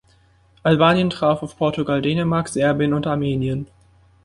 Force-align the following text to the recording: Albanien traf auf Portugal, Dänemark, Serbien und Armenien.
Albanien 0.63 1.11
traf 1.11 1.43
auf 1.43 1.57
Portugal, 1.57 2.01
Dänemark, 2.01 2.49
Serbien 2.49 2.95
und 2.95 3.05
Armenien. 3.05 3.67